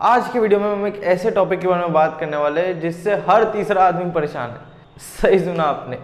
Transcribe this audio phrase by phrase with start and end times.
[0.00, 2.78] आज के वीडियो में हम एक ऐसे टॉपिक के बारे में बात करने वाले हैं
[2.80, 5.96] जिससे हर तीसरा आदमी परेशान है। सही सुना आपने।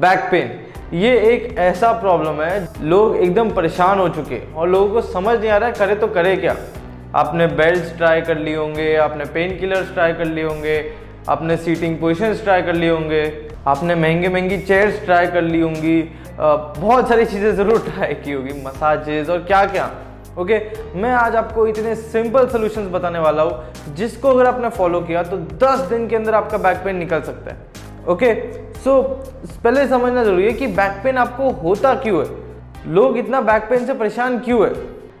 [0.00, 0.50] बैक पेन
[0.96, 5.38] ये एक ऐसा प्रॉब्लम है, लोग एकदम परेशान हो चुके हैं और लोगों को समझ
[5.38, 6.56] नहीं आ रहा है, करे तो करे क्या?
[7.14, 10.92] आपने बेल्ट ट्राई कर लिए होंगे, आपने पेन किलर्स ट्राई कर लिए होंगे,
[11.28, 13.24] आपने सीटिंग पोजिशंस ट्राई कर लिए होंगे,
[13.66, 16.00] आपने महँगे महँगी चेयर्स ट्राई कर ली होंगी
[16.38, 19.90] बहुत सारी चीज़ें ज़रूर ट्राई की होगी मसाजेज और क्या क्या
[20.40, 20.58] ओके
[21.00, 25.36] मैं आज आपको इतने सिंपल सोल्यूशंस बताने वाला हूँ जिसको अगर आपने फॉलो किया तो
[25.58, 28.32] 10 दिन के अंदर आपका बैक पेन निकल सकता है। ओके
[28.74, 32.30] सो so, पहले समझना ज़रूरी है कि बैक पेन आपको होता क्यों है?
[32.88, 34.72] लोग इतना बैक पेन से परेशान क्यों है?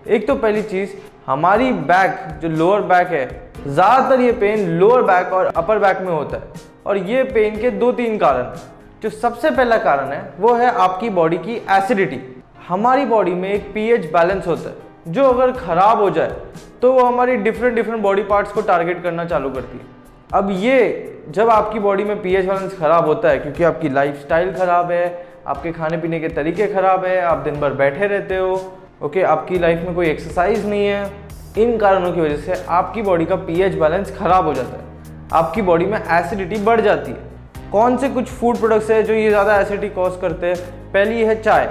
[0.08, 3.26] एक तो पहली चीज़ हमारी बैक जो लोअर बैक है
[3.66, 7.70] ज़्यादातर ये पेन लोअर बैक और अपर बैक में होता है। और ये पेन के
[7.72, 8.54] दो तीन कारण
[9.02, 12.20] जो सबसे पहला कारण है वो है आपकी बॉडी की एसिडिटी
[12.68, 16.34] हमारी बॉडी में एक पीएच बैलेंस होता है। जो अगर ख़राब हो जाए
[16.82, 19.84] तो वो हमारी डिफरेंट डिफरेंट बॉडी पार्ट्स को टारगेट करना चालू करती है।
[20.32, 24.52] अब ये, जब आपकी बॉडी में पीएच बैलेंस ख़राब होता है, क्योंकि आपकी लाइफ स्टाइल
[24.54, 28.60] ख़राब है, आपके खाने पीने के तरीके ख़राब है, आप दिन भर बैठे रहते हो
[29.02, 31.10] ओके आपकी लाइफ में कोई एक्सरसाइज नहीं है,
[31.58, 35.62] इन कारणों की वजह से आपकी बॉडी का पीएच बैलेंस ख़राब हो जाता है। आपकी
[35.62, 39.60] बॉडी में एसिडिटी बढ़ जाती है। कौन से कुछ फ़ूड प्रोडक्ट्स है जो ये ज़्यादा
[39.60, 40.56] एसिडिटी कॉज करते हैं?
[40.92, 41.68] पहली है चाय।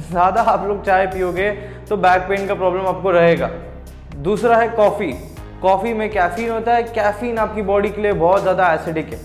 [0.00, 1.50] ज़्यादा आप लोग चाय पियोगे
[1.92, 3.48] तो बैक पेन का प्रॉब्लम आपको रहेगा।
[4.18, 5.12] दूसरा है कॉफ़ी
[5.62, 9.18] कॉफ़ी में कैफ़ीन होता है। कैफ़ीन आपकी बॉडी के लिए बहुत ज़्यादा एसिडिक है।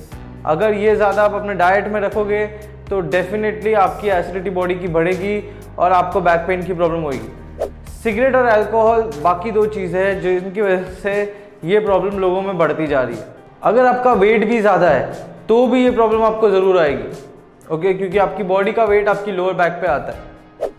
[0.46, 2.46] अगर ये ज़्यादा आप अपने डाइट में रखोगे
[2.90, 5.40] तो डेफिनेटली आपकी एसिडिटी बॉडी की बढ़ेगी
[5.78, 7.70] और आपको बैक पेन की प्रॉब्लम होगी।
[8.04, 11.18] सिगरेट और अल्कोहल बाकी दो चीज़ें हैं जिनकी वजह से
[11.66, 13.28] ये प्रॉब्लम लोगों में बढ़ती जा रही है।
[13.64, 15.12] अगर आपका वेट भी ज़्यादा है
[15.48, 19.54] तो भी ये प्रॉब्लम आपको ज़रूर आएगी। ओके क्योंकि आपकी बॉडी का वेट आपकी लोअर
[19.56, 20.27] बैक पे आता है।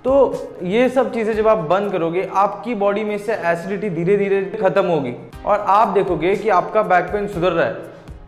[0.09, 4.41] तो ये सब चीज़ें जब आप बंद करोगे, आपकी बॉडी में से एसिडिटी धीरे धीरे
[4.61, 5.13] खत्म होगी।
[5.47, 7.77] और आप देखोगे कि आपका बैक पेन सुधर रहा है,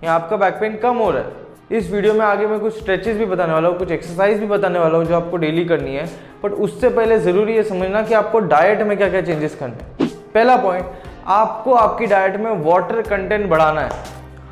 [0.04, 3.16] या आपका बैक पेन कम हो रहा है। इस वीडियो में आगे मैं कुछ स्ट्रेचेस
[3.16, 6.04] भी बताने वाला हूँ, कुछ एक्सरसाइज भी बताने वाला हूँ जो आपको डेली करनी है।
[6.44, 10.10] बट उससे पहले ज़रूरी है समझना कि आपको डाइट में क्या क्या चेंजेस करने हैं।
[10.34, 10.86] पहला पॉइंट
[11.28, 13.90] आपको आपकी डाइट में वाटर कंटेंट बढ़ाना है।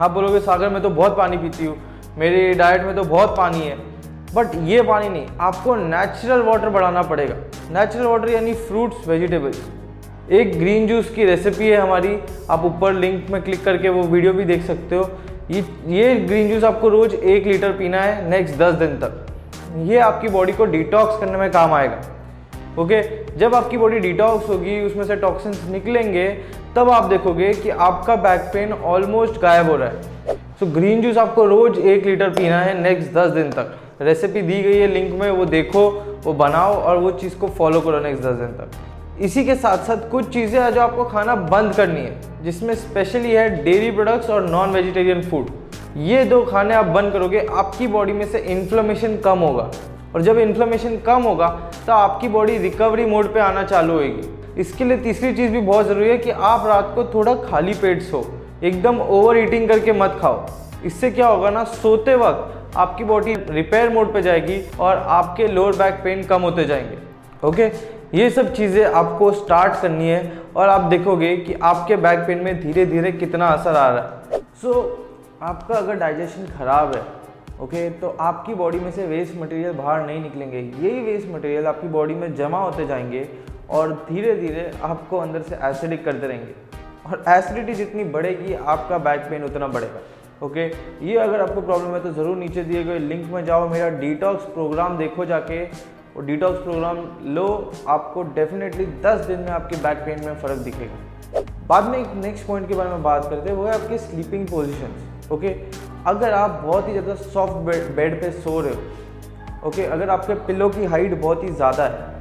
[0.00, 1.76] आप बोलोगे, सागर, में तो बहुत पानी पीती हूँ।
[2.18, 3.76] मेरी डाइट में तो बहुत पानी है।
[4.34, 7.34] बट ये पानी नहीं, आपको नेचुरल वाटर बढ़ाना पड़ेगा।
[7.72, 9.60] नेचुरल वाटर यानी फ्रूट्स वेजिटेबल्स
[10.30, 12.18] एक ग्रीन जूस की रेसिपी है हमारी,
[12.50, 15.08] आप ऊपर लिंक में क्लिक करके वो वीडियो भी देख सकते हो।
[15.50, 19.26] ये ये ग्रीन जूस आपको रोज एक लीटर पीना है नेक्स्ट दस दिन तक।
[19.86, 23.02] ये आपकी बॉडी को डिटॉक्स करने में काम आएगा। ओके
[23.38, 26.28] जब आपकी बॉडी डिटॉक्स होगी, उसमें से टॉक्सिन्स निकलेंगे,
[26.76, 31.18] तब आप देखोगे कि आपका बैक पेन ऑलमोस्ट गायब हो रहा है। सो ग्रीन जूस
[31.18, 35.20] आपको रोज एक लीटर पीना है नेक्स्ट दस दिन तक। रेसिपी दी गई है लिंक
[35.20, 35.88] में, वो देखो,
[36.24, 39.84] वो बनाओ और वो चीज़ को फॉलो करो नेक्स्ट दस दिन तक। इसी के साथ
[39.84, 44.30] साथ कुछ चीज़ें हैं जो आपको खाना बंद करनी है, जिसमें स्पेशली है डेयरी प्रोडक्ट्स
[44.30, 45.50] और नॉन वेजिटेरियन फ़ूड
[45.98, 49.70] ये दो खाने आप बंद करोगे, आपकी बॉडी में से इन्फ्लेमेशन कम होगा।
[50.14, 51.48] और जब इन्फ्लेमेशन कम होगा
[51.86, 55.86] तो आपकी बॉडी रिकवरी मोड पे आना चालू होगी इसके लिए तीसरी चीज़ भी बहुत
[55.86, 58.24] ज़रूरी है कि आप रात को थोड़ा खाली पेट सो
[58.62, 60.46] एकदम ओवर ईटिंग करके मत खाओ।
[60.86, 65.76] इससे क्या होगा ना, सोते वक्त आपकी बॉडी रिपेयर मोड पे जाएगी और आपके लोअर
[65.76, 66.98] बैक पेन कम होते जाएँगे।
[67.46, 67.70] ओके
[68.14, 72.60] ये सब चीज़ें आपको स्टार्ट करनी है और आप देखोगे कि आपके बैक पेन में
[72.60, 74.02] धीरे धीरे कितना असर आ रहा
[74.32, 74.84] है। सो so,
[75.42, 77.02] आपका अगर डाइजेशन ख़राब है
[77.60, 81.88] ओके तो आपकी बॉडी में से वेस्ट मटेरियल बाहर नहीं निकलेंगे। यही वेस्ट मटेरियल आपकी
[81.88, 83.28] बॉडी में जमा होते जाएँगे
[83.70, 86.54] और धीरे धीरे आपको अंदर से एसिडिक करते रहेंगे।
[87.06, 90.00] और एसिडिटी जितनी बढ़ेगी आपका बैक पेन उतना बढ़ेगा।
[90.42, 90.66] ओके?
[91.02, 94.44] ये अगर आपको प्रॉब्लम है तो ज़रूर नीचे दिए गए लिंक में जाओ, मेरा डिटॉक्स
[94.46, 95.64] प्रोग्राम देखो जाके।
[96.16, 101.40] और डिटॉक्स प्रोग्राम लो, आपको डेफिनेटली 10 दिन में आपके बैक पेन में फ़र्क दिखेगा।
[101.68, 104.46] बाद में एक नेक्स्ट पॉइंट के बारे में बात करते हैं, वो है आपके स्लीपिंग
[104.48, 105.48] पोजिशन ओके?
[106.06, 109.84] अगर आप बहुत ही ज़्यादा सॉफ्ट बेड बेड पे सो रहे हो, ओके?
[109.86, 112.16] अगर आपके पिलो की हाइट बहुत ही ज़्यादा है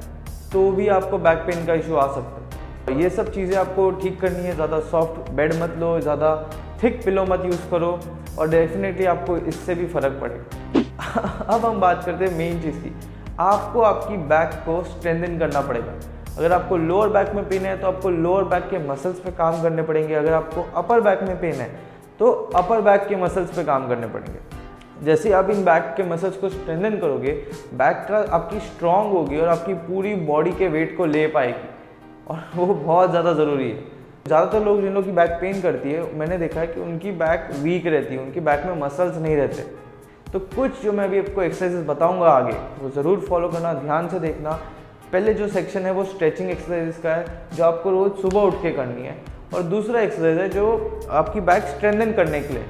[0.51, 4.19] तो भी आपको बैक पेन का इशू आ सकता है। ये सब चीज़ें आपको ठीक
[4.21, 6.33] करनी है, ज़्यादा सॉफ्ट बेड मत लो, ज़्यादा
[6.83, 7.99] थिक पिलो मत यूज़ करो
[8.39, 12.93] और डेफिनेटली आपको इससे भी फ़र्क पड़ेगा। अब हम बात करते हैं मेन चीज़ की।
[13.39, 15.93] आपको आपकी बैक को स्ट्रेंथन करना पड़ेगा।
[16.37, 19.61] अगर आपको लोअर बैक में पेन है तो आपको लोअर बैक के मसल्स पे काम
[19.61, 21.69] करने पड़ेंगे। अगर आपको अपर बैक में पेन है
[22.19, 24.39] तो अपर बैक के मसल्स पे काम करने पड़ेंगे।
[25.05, 27.33] जैसे आप इन बैक के मसल्स को स्ट्रेंथन करोगे
[27.73, 31.69] बैक का आपकी स्ट्रांग होगी और आपकी पूरी बॉडी के वेट को ले पाएगी।
[32.27, 33.96] और वो बहुत ज़्यादा ज़रूरी है।
[34.27, 37.49] ज़्यादातर लोग जिन लोग की बैक पेन करती है, मैंने देखा है कि उनकी बैक
[37.61, 39.61] वीक रहती है, उनकी बैक में मसल्स नहीं रहते।
[40.33, 44.19] तो कुछ जो मैं अभी आपको एक्सरसाइजेस बताऊँगा आगे, वो ज़रूर फॉलो करना, ध्यान से
[44.19, 44.51] देखना।
[45.11, 47.25] पहले जो सेक्शन है, वो स्ट्रेचिंग एक्सरसाइजेस का है,
[47.55, 49.15] जो आपको रोज़ सुबह उठ के करनी है।
[49.53, 50.65] और दूसरा एक्सरसाइज है जो
[51.11, 52.63] आपकी बैक स्ट्रेंथन करने के लिए।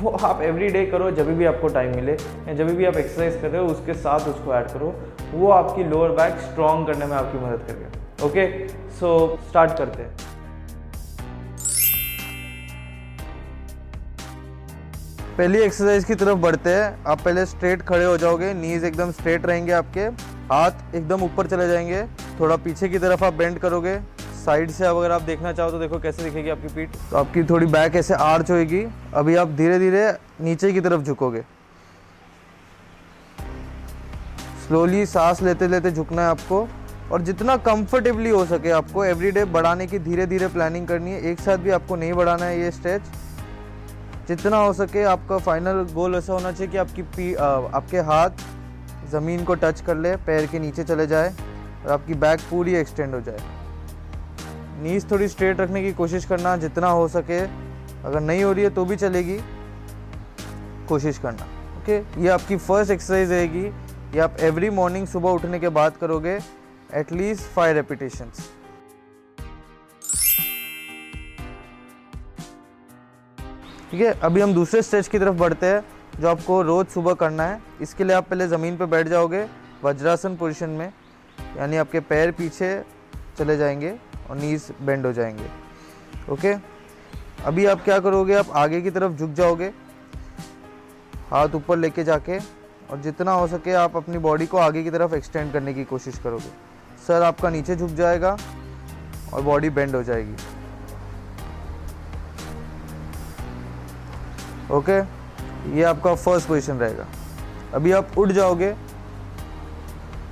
[0.00, 3.40] वो आप एवरी डे करो, जब भी आपको टाइम मिले, या जब भी आप एक्सरसाइज
[3.42, 4.94] कर रहे हो, उसके साथ उसको ऐड करो।
[5.32, 10.10] वो आपकी लोअर बैक स्ट्रॉन्ग करने में आपकी मदद करेगा। ओके सो स्टार्ट करते हैं।
[15.38, 19.46] पहली एक्सरसाइज की तरफ़ बढ़ते हैं। आप पहले स्ट्रेट खड़े हो जाओगे नीज एकदम स्ट्रेट
[19.46, 20.00] रहेंगे आपके,
[20.50, 22.02] हाथ एकदम ऊपर चले जाएँगे,
[22.40, 23.98] थोड़ा पीछे की तरफ़ आप बेंड करोगे
[24.44, 27.66] साइड से अगर आप देखना चाहो तो देखो कैसे दिखेगी आपकी पीठ तो आपकी थोड़ी
[27.66, 28.84] बैक ऐसे आर्च होएगी,
[29.14, 30.06] अभी आप धीरे धीरे
[30.40, 31.42] नीचे की तरफ़ झुकोगे।
[34.66, 36.66] स्लोली सांस लेते लेते झुकना है आपको,
[37.12, 41.40] और जितना कंफर्टेबली हो सके आपको एवरीडे बढ़ाने की धीरे धीरे प्लानिंग करनी है। एक
[41.40, 43.02] साथ भी आपको नहीं बढ़ाना है ये स्ट्रेच
[44.28, 48.44] जितना हो सके आपका फाइनल गोल ऐसा होना चाहिए कि आपकी पी आ, आपके हाथ
[49.10, 51.34] ज़मीन को टच कर ले पैर के नीचे चले जाए
[51.84, 53.38] और आपकी बैक पूरी एक्सटेंड हो जाए।
[54.82, 58.70] नीज थोड़ी स्ट्रेट रखने की कोशिश करना जितना हो सके। अगर नहीं हो रही है
[58.70, 59.38] तो भी चलेगी।
[60.88, 61.46] कोशिश करना
[61.78, 63.64] ओके ये आपकी फ़र्स्ट एक्सरसाइज रहेगी।
[64.14, 66.38] ये आप एवरी मॉर्निंग सुबह उठने के बाद करोगे।
[66.94, 68.48] एटलीस्ट फाइव रेपिटेशंस
[73.94, 75.84] ठीक है, अभी हम दूसरे स्टेज की तरफ़ बढ़ते हैं,
[76.20, 79.44] जो आपको रोज़ सुबह करना है। इसके लिए आप पहले ज़मीन पर बैठ जाओगे,
[79.84, 80.92] वज्रासन पोजिशन में,
[81.56, 82.70] यानी आपके पैर पीछे
[83.38, 83.94] चले जाएँगे
[84.30, 85.46] और नीज बेंड हो जाएँगे।
[86.32, 86.54] ओके
[87.44, 89.72] अभी आप क्या करोगे, आप आगे की तरफ़ झुक जाओगे,
[91.30, 92.38] हाथ ऊपर लेके जाके,
[92.90, 96.18] और जितना हो सके आप अपनी बॉडी को आगे की तरफ़ एक्सटेंड करने की कोशिश
[96.18, 96.50] करोगे।
[97.06, 98.36] सर आपका नीचे झुक जाएगा
[99.32, 100.36] और बॉडी बेंड हो जाएगी।
[104.70, 104.98] ओके
[105.76, 107.06] ये आपका फ़र्स्ट पोजीशन रहेगा।
[107.74, 108.74] अभी आप उठ जाओगे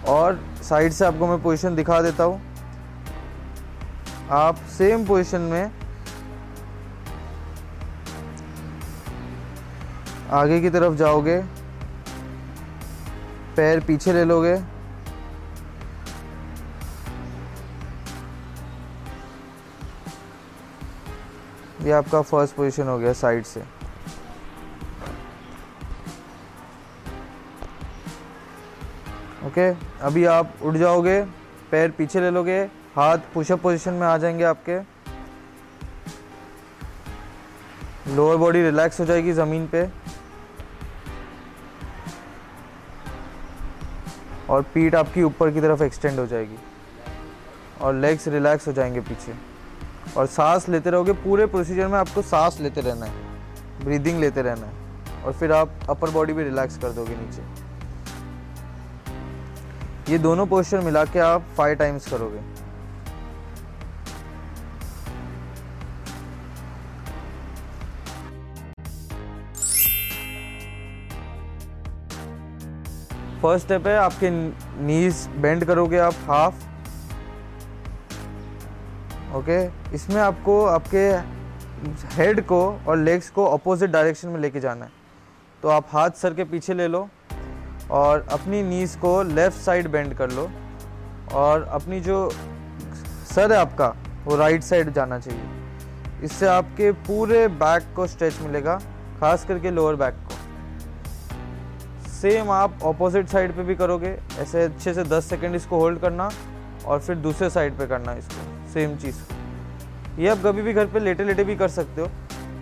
[0.08, 2.40] और साइड से आपको मैं पोजीशन दिखा देता हूँ।
[4.32, 5.70] आप सेम पोजीशन में
[10.32, 11.38] आगे की तरफ़ जाओगे,
[13.56, 14.55] पैर पीछे ले लोगे।
[21.84, 23.62] ये आपका फ़र्स्ट पोजीशन हो गया साइड से।
[29.52, 29.70] ओके?
[30.00, 31.22] अभी आप उठ जाओगे,
[31.70, 32.62] पैर पीछे ले लोगे,
[32.96, 34.81] हाथ पुशअप पोजीशन में आ जाएँगे आपके।
[38.14, 39.88] लोअर बॉडी रिलैक्स हो जाएगी ज़मीन पे।
[44.50, 46.56] और पीठ आपकी ऊपर की तरफ़ एक्सटेंड हो जाएगी।
[47.81, 49.34] और लेग्स रिलैक्स हो जाएँगे पीछे।
[50.16, 53.14] और सांस लेते रहोगे, पूरे प्रोसीजर में आपको सांस लेते रहना है।
[53.84, 54.72] ब्रीदिंग लेते रहना है।
[55.25, 57.61] और फिर आप अपर बॉडी भी रिलैक्स कर दोगे नीचे।
[60.08, 62.40] ये दोनों पोस्टर मिला के आप फाइव टाइम्स करोगे।
[73.43, 74.31] फ़र्स्ट स्टेप है, आपके
[74.87, 76.64] नीज बेंड करोगे आप हाफ़
[79.37, 79.64] ओके
[79.94, 81.08] इसमें आपको आपके
[82.14, 84.90] हेड को और लेग्स को अपोजिट डायरेक्शन में लेके जाना है।
[85.62, 87.08] तो आप हाथ सर के पीछे ले लो।
[87.92, 90.50] और अपनी नीज को लेफ़्ट साइड बेंड कर लो
[91.34, 92.28] और अपनी जो
[93.34, 93.94] सर है आपका,
[94.24, 98.76] वो राइट साइड जाना चाहिए। इससे आपके पूरे बैक को स्ट्रेच मिलेगा,
[99.20, 105.05] खास करके लोअर बैक को। सेम आप ऑपोजिट साइड पे भी करोगे, ऐसे अच्छे से
[105.05, 106.31] 10 सेकंड इसको होल्ड करना
[106.86, 109.17] और फिर दूसरे साइड पे करना इसको सेम चीज़।
[110.19, 112.08] ये आप कभी भी घर पे लेटे लेटे भी कर सकते हो,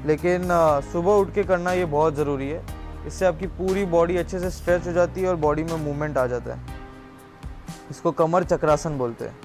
[0.07, 0.49] लेकिन
[0.93, 2.63] सुबह उठ के करना ये बहुत ज़रूरी है।
[3.07, 6.27] इससे आपकी पूरी बॉडी अच्छे से स्ट्रेच हो जाती है और बॉडी में मूवमेंट आ
[6.27, 6.79] जाता है।
[7.91, 9.37] इसको कमर चक्रासन बोलते हैं।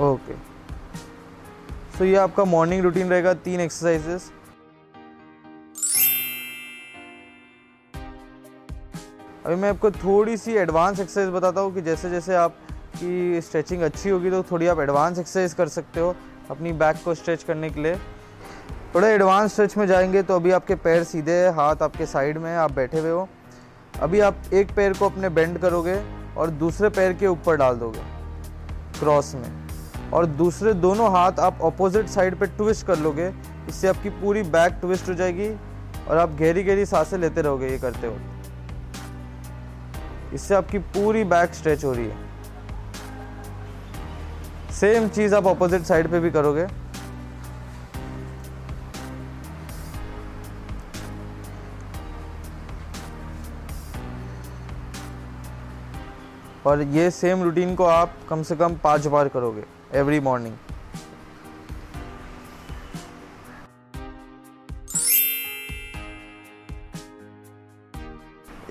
[0.00, 0.34] ओके
[1.98, 4.30] सो ये आपका मॉर्निंग रूटीन रहेगा, तीन एक्सरसाइजेस
[9.44, 14.10] अभी मैं आपको थोड़ी सी एडवांस एक्सरसाइज बताता हूँ कि जैसे जैसे आपकी स्ट्रेचिंग अच्छी
[14.10, 16.14] होगी तो थोड़ी आप एडवांस एक्सरसाइज कर सकते हो
[16.50, 17.96] अपनी बैक को स्ट्रेच करने के लिए।
[18.96, 22.50] थोड़ा एडवांस स्ट्रेच में जाएँगे तो अभी आपके पैर सीधे है, हाथ आपके साइड में
[22.50, 23.28] है, आप बैठे हुए हो।
[24.02, 25.96] अभी आप एक पैर को अपने बेंड करोगे
[26.36, 28.00] और दूसरे पैर के ऊपर डाल दोगे
[29.00, 33.30] क्रॉस में। और दूसरे दोनों हाथ आप अपोजिट साइड पे ट्विस्ट कर लोगे,
[33.68, 35.50] इससे आपकी पूरी बैक ट्विस्ट हो जाएगी
[36.08, 38.16] और आप गहरी गहरी साँसें लेते रहोगे, ये करते हो
[40.34, 42.16] इससे आपकी पूरी बैक स्ट्रेच हो रही है।
[44.72, 46.66] सेम चीज़ आप अपोजिट साइड पे भी करोगे।
[56.66, 60.54] और ये सेम रूटीन को आप कम से कम पाँच बार करोगे एवरी मॉर्निंग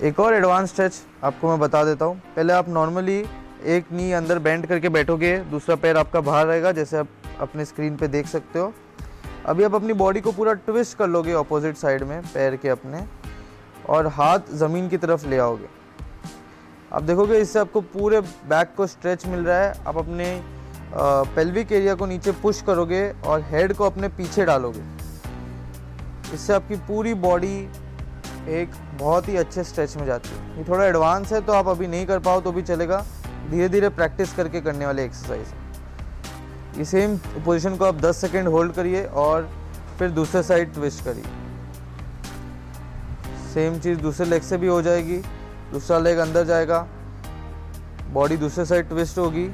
[0.02, 3.18] एक और एडवांस स्ट्रेच आपको मैं बता देता हूँ। पहले आप नॉर्मली
[3.66, 7.08] एक नी अंदर बेंड करके बैठोगे, दूसरा पैर आपका बाहर रहेगा, जैसे आप
[7.40, 8.72] अपने स्क्रीन पे देख सकते हो।
[9.46, 13.02] अभी आप अपनी बॉडी को पूरा ट्विस्ट कर लोगे ऑपोजिट साइड में, पैर के अपने,
[13.88, 15.75] और हाथ ज़मीन की तरफ़ ले आओगे।
[16.92, 20.26] आप देखोगे, इससे आपको पूरे बैक को स्ट्रेच मिल रहा है। आप अपने
[21.36, 24.82] पेल्विक एरिया को नीचे पुश करोगे और हेड को अपने पीछे डालोगे।
[26.34, 27.56] इससे आपकी पूरी बॉडी
[28.50, 31.86] एक बहुत ही अच्छे स्ट्रेच में जाती है। ये थोड़ा एडवांस है तो आप अभी
[31.86, 33.04] नहीं कर पाओ तो भी चलेगा।
[33.50, 38.72] धीरे धीरे प्रैक्टिस करके करने वाले एक्सरसाइज ये सेम पोजीशन को आप 10 सेकेंड होल्ड
[38.72, 39.48] करिए और
[39.98, 41.24] फिर दूसरे साइड ट्विस्ट करिए।
[43.54, 45.22] सेम चीज़ दूसरे लेग से भी हो जाएगी।
[45.72, 46.86] दूसरा लेग अंदर जाएगा।
[48.12, 49.46] बॉडी दूसरे साइड ट्विस्ट होगी।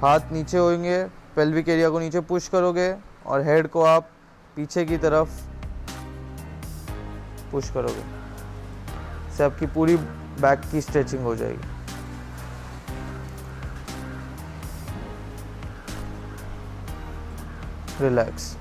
[0.00, 1.02] हाथ नीचे होंगे
[1.36, 2.94] पेल्विक एरिया को नीचे पुश करोगे
[3.26, 4.10] और हेड को आप
[4.56, 5.28] पीछे की तरफ़
[7.52, 8.04] पुश करोगे।
[9.36, 9.96] से आपकी पूरी
[10.40, 11.68] बैक की स्ट्रेचिंग हो जाएगी।
[18.00, 18.56] रिलैक्स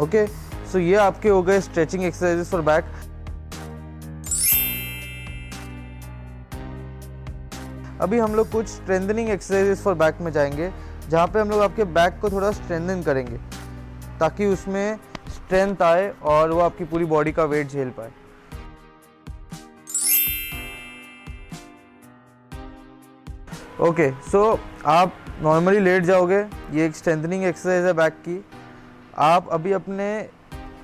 [0.00, 0.26] ओके
[0.74, 2.84] सो ये आपके हो गए स्ट्रेचिंग एक्सरसाइजेस फॉर बैक
[8.00, 10.72] अभी हम लोग कुछ स्ट्रेंथनिंग एक्सरसाइजेस फॉर बैक में जाएँगे
[11.08, 13.38] जहाँ पे हम लोग आपके बैक को थोड़ा स्ट्रेंथन करेंगे
[14.18, 18.10] ताकि उसमें स्ट्रेंथ आए और वो आपकी पूरी बॉडी का वेट झेल पाए।
[23.80, 28.44] ओके okay, सो so आप नॉर्मली लेट जाओगे ये एक स्ट्रेंथनिंग एक्सरसाइज है बैक की।
[29.18, 30.06] आप अभी अपने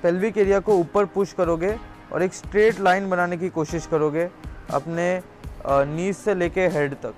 [0.03, 1.77] पेल्विक एरिया को ऊपर पुश करोगे
[2.13, 4.29] और एक स्ट्रेट लाइन बनाने की कोशिश करोगे
[4.73, 5.21] अपने
[5.67, 7.13] नीज से लेके हेड तक।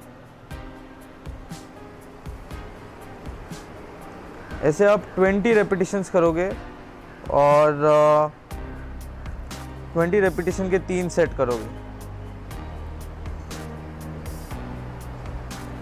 [4.64, 6.50] ऐसे आप 20 रेपिटेशंस करोगे
[7.32, 7.80] और
[9.94, 11.84] ट्वेंटी uh, रेपिटेशन के तीन सेट करोगे।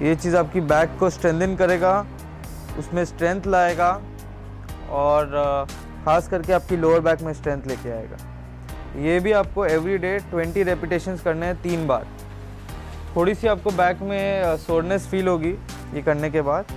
[0.08, 2.06] ये चीज़ आपकी बैक को स्ट्रेंथन करेगा
[2.80, 4.02] उसमें स्ट्रेंथ लाएगा
[4.90, 5.36] और
[6.06, 8.18] ख़ास करके आपकी लोअर बैक में स्ट्रेंथ लेके आएगा।
[9.02, 12.08] ये भी आपको एवरी डे ट्वेंटी रेपिटेशन करने हैं तीन बार।
[13.16, 15.52] थोड़ी सी आपको बैक में सोरनेस फील होगी
[15.94, 16.74] ये करने के बाद।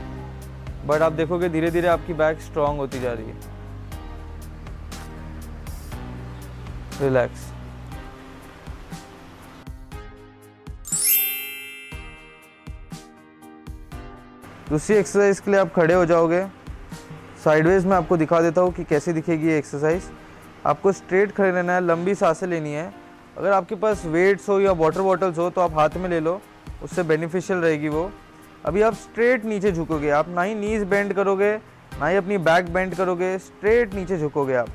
[0.87, 3.53] बट आप देखोगे धीरे धीरे आपकी बैक स्ट्रांग होती जा रही है।
[7.01, 7.53] रिलैक्स
[14.69, 16.45] दूसरी एक्सरसाइज के लिए आप खड़े हो जाओगे।
[17.45, 20.03] साइडवेज में आपको दिखा देता हूँ कि कैसे दिखेगी ये एक्सरसाइज
[20.67, 22.93] आपको स्ट्रेट खड़े रहना है, लंबी साँसें लेनी है।
[23.39, 26.41] अगर आपके पास वेट्स हो या वाटर बॉटल्स हो तो आप हाथ में ले लो,
[26.83, 28.11] उससे बेनिफिशियल रहेगी वो।
[28.65, 31.55] अभी आप स्ट्रेट नीचे झुकोगे, आप ना ही नीज बेंड करोगे,
[32.01, 34.69] ना ही अपनी बैक बेंड करोगे स्ट्रेट नीचे झुकोगे आप।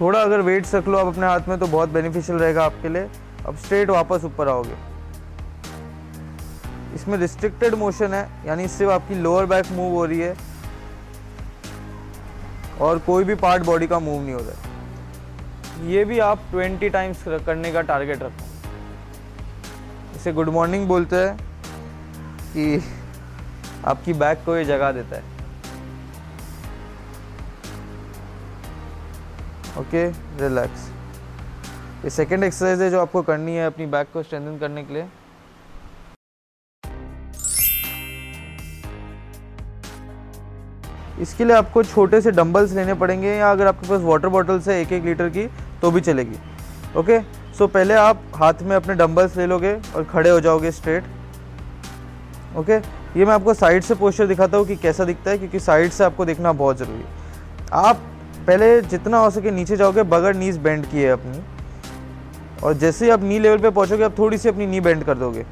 [0.00, 3.08] थोड़ा अगर वेट्स रख लो आप अपने हाथ में तो बहुत बेनिफिशियल रहेगा आपके लिए।
[3.46, 4.95] अब स्ट्रेट वापस ऊपर आओगे।
[6.96, 10.34] इसमें रिस्ट्रिक्टेड मोशन है, यानी सिर्फ़ आपकी लोअर बैक मूव हो रही है
[12.80, 16.88] और कोई भी पार्ट बॉडी का मूव नहीं हो रहा है। ये भी आप 20
[16.88, 18.44] टाइम्स करने का टारगेट रखो।
[20.16, 21.36] इसे गुड मॉर्निंग बोलते हैं
[22.52, 22.82] कि
[23.86, 25.22] आपकी बैक को ये जगा देता है।
[29.78, 30.08] ओके
[30.40, 30.88] रिलैक्स
[32.04, 35.06] ये सेकेंड एक्सरसाइज है जो आपको करनी है अपनी बैक को स्ट्रेंथन करने के लिए।
[41.20, 44.80] इसके लिए आपको छोटे से डंबल्स लेने पड़ेंगे या अगर आपके पास वाटर बॉटल्स है
[44.80, 45.46] एक एक लीटर की
[45.82, 46.36] तो भी चलेगी।
[46.98, 47.20] ओके
[47.58, 51.04] सो पहले आप हाथ में अपने डंबल्स ले लोगे और खड़े हो जाओगे स्ट्रेट
[52.56, 52.76] ओके
[53.18, 56.04] ये मैं आपको साइड से पोस्टर दिखाता हूँ कि कैसा दिखता है, क्योंकि साइड से
[56.04, 58.00] आपको देखना बहुत ज़रूरी है। आप
[58.46, 61.42] पहले जितना हो सके नीचे जाओगे बगैर नीज बेंड किए अपनी।
[62.62, 65.18] और जैसे ही आप नी लेवल पे पहुंचोगे, आप थोड़ी सी अपनी नी बेंड कर
[65.18, 65.44] दोगे।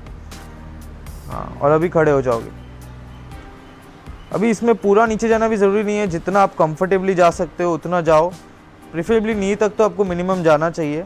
[1.29, 2.64] हाँ और अभी खड़े हो जाओगे।
[4.35, 7.75] अभी इसमें पूरा नीचे जाना भी ज़रूरी नहीं है। जितना आप कंफर्टेबली जा सकते हो,
[7.75, 8.31] उतना जाओ।
[8.93, 11.05] प्रिफरेबली नी तक तो आपको मिनिमम जाना चाहिए।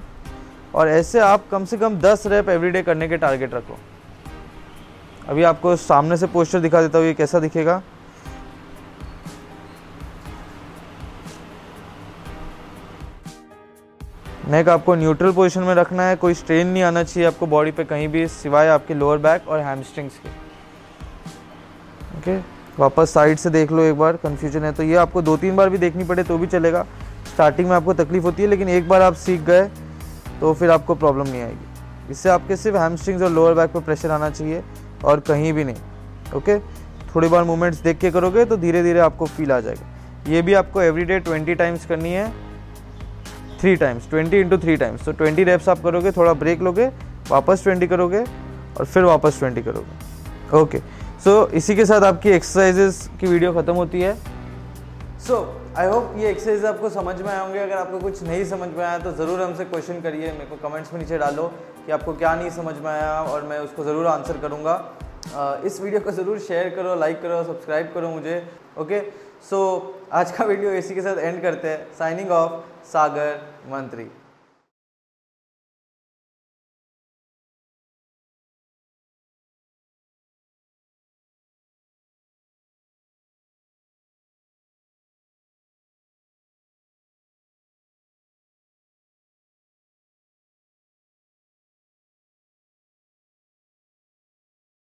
[0.75, 3.79] और ऐसे आप कम से कम 10 रैप एवरीडे करने के टारगेट रखो।
[5.29, 7.83] अभी आपको सामने से पोस्टर दिखा देता हूँ, ये कैसा दिखेगा?
[14.49, 17.85] नेक, आपको न्यूट्रल पोजीशन में रखना है। कोई स्ट्रेन नहीं आना चाहिए आपको बॉडी पे
[17.85, 20.29] कहीं भी, सिवाय आपके लोअर बैक और हैमस्ट्रिंग्स के।
[22.19, 25.57] ओके वापस साइड से देख लो एक बार कन्फ्यूज़न है। तो ये आपको दो तीन
[25.57, 26.85] बार भी देखनी पड़े तो भी चलेगा।
[27.27, 29.69] स्टार्टिंग में आपको तकलीफ़ होती है, लेकिन एक बार आप सीख गए
[30.41, 34.11] तो फिर आपको प्रॉब्लम नहीं आएगी। इससे आपके सिर्फ़ हैमस्ट्रिंग्स और लोअर बैक पर प्रेशर
[34.11, 34.63] आना चाहिए,
[35.05, 36.59] और कहीं भी नहीं ओके
[37.09, 39.87] थोड़ी बार मूवमेंट्स देख के करोगे तो धीरे धीरे आपको फील आ जाएगा।
[40.29, 42.29] ये भी आपको एवरी डे ट्वेंटी टाइम्स करनी है
[43.61, 46.87] three times twenty into three times तो ट्वेंटी रेप्स आप करोगे, थोड़ा ब्रेक लोगे,
[47.31, 48.25] वापस ट्वेंटी करोगे,
[48.79, 50.79] और फिर वापस ट्वेंटी करोगे ओके
[51.19, 54.15] सो so, इसी के साथ आपकी एक्सरसाइजेस की वीडियो ख़त्म होती है।
[55.27, 55.37] सो
[55.77, 58.85] आई होप ये एक्सरसाइज आपको समझ में आए होंगे। अगर आपको कुछ नहीं समझ में
[58.85, 61.47] आया तो ज़रूर हमसे क्वेश्चन करिए। मेरे को कमेंट्स में नीचे डालो
[61.87, 64.77] कि आपको क्या नहीं समझ में आया और मैं उसको ज़रूर आंसर करूँगा।
[65.65, 68.43] इस वीडियो को ज़रूर शेयर करो लाइक करो सब्सक्राइब करो मुझे।
[68.79, 69.01] ओके
[69.51, 72.53] सो so, आज का वीडियो इसी के साथ एंड करते हैं। साइनिंग ऑफ़
[72.87, 73.35] सागर
[73.73, 74.11] मंत्री